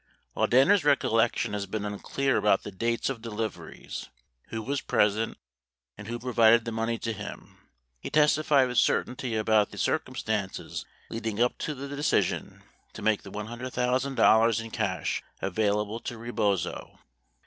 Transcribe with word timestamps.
2" 0.01 0.07
While 0.33 0.47
Danner's 0.47 0.83
recollection 0.83 1.53
has 1.53 1.67
been 1.67 1.85
unclear 1.85 2.35
about 2.35 2.63
the 2.63 2.71
dates 2.71 3.07
of 3.07 3.21
deliveries, 3.21 4.09
who 4.47 4.63
was 4.63 4.81
present 4.81 5.37
and 5.95 6.07
who 6.07 6.17
provided 6.17 6.65
the 6.65 6.71
money 6.71 6.97
to 6.97 7.13
him, 7.13 7.59
he 7.99 8.09
testified 8.09 8.67
with 8.69 8.79
certainty 8.79 9.35
about 9.35 9.69
the 9.69 9.77
circumstances 9.77 10.87
leading 11.11 11.39
up 11.39 11.55
to 11.59 11.75
the 11.75 11.87
de 11.87 11.97
cision 12.01 12.63
to 12.93 13.03
make 13.03 13.21
the 13.21 13.31
$100,000 13.31 14.59
in 14.59 14.71
cash 14.71 15.21
available 15.39 15.99
to 15.99 16.17
Rebozo. 16.17 16.97